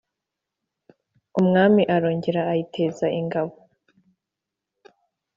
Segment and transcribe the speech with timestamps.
[1.39, 3.53] Umwami arongera ayiteza ingabo,